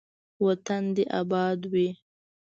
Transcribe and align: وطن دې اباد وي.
وطن 0.45 0.83
دې 0.95 1.03
اباد 1.19 1.59
وي. 1.71 1.89